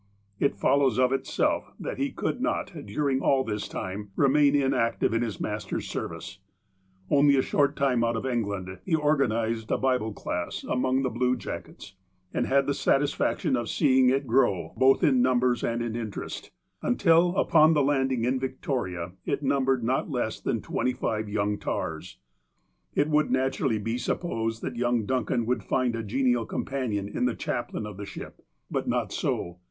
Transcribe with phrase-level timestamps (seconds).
[0.39, 5.21] It follows of itself, that he could not, during all this time, remain inactive in
[5.21, 6.39] his Master's service.
[7.11, 11.35] Only a short time out of England, he organized a Bible class among the blue
[11.35, 11.93] jackets,
[12.33, 16.49] and had the satisfaction of seeing it gradually grow, both in numbers and in interest,
[16.81, 22.17] until, upon the landing in Victoria, it numbered not less than twenty five young tars.
[22.95, 27.35] It would naturally be supposed that young Duncan would find a genial companion in the
[27.35, 28.41] chaplain of the ship.
[28.71, 29.59] But not so.